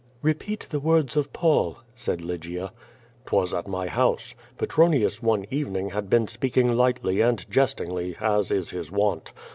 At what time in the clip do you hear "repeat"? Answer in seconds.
0.23-0.65